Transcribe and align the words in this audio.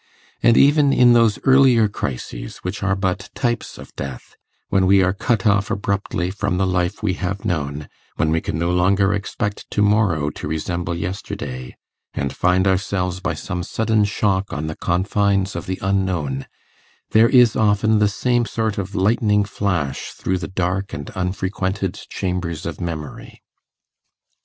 And 0.41 0.57
even 0.57 0.91
in 0.91 1.13
those 1.13 1.37
earlier 1.43 1.87
crises, 1.87 2.57
which 2.63 2.81
are 2.81 2.95
but 2.95 3.29
types 3.35 3.77
of 3.77 3.95
death 3.95 4.35
when 4.69 4.87
we 4.87 5.03
are 5.03 5.13
cut 5.13 5.45
off 5.45 5.69
abruptly 5.69 6.31
from 6.31 6.57
the 6.57 6.65
life 6.65 7.03
we 7.03 7.13
have 7.13 7.45
known, 7.45 7.87
when 8.15 8.31
we 8.31 8.41
can 8.41 8.57
no 8.57 8.71
longer 8.71 9.13
expect 9.13 9.69
to 9.69 9.83
morrow 9.83 10.31
to 10.31 10.47
resemble 10.47 10.95
yesterday, 10.95 11.75
and 12.15 12.35
find 12.35 12.65
ourselves 12.65 13.19
by 13.19 13.35
some 13.35 13.61
sudden 13.61 14.03
shock 14.03 14.51
on 14.51 14.65
the 14.65 14.75
confines 14.75 15.55
of 15.55 15.67
the 15.67 15.77
unknown 15.83 16.47
there 17.11 17.29
is 17.29 17.55
often 17.55 17.99
the 17.99 18.09
same 18.09 18.47
sort 18.47 18.79
of 18.79 18.95
lightning 18.95 19.43
flash 19.45 20.13
through 20.13 20.39
the 20.39 20.47
dark 20.47 20.93
and 20.93 21.11
unfrequented 21.13 21.93
chambers 22.09 22.65
of 22.65 22.81
memory. 22.81 23.43